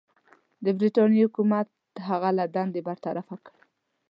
[0.63, 1.67] د برټانیې حکومت
[2.07, 3.57] هغه له دندې برطرفه کړ.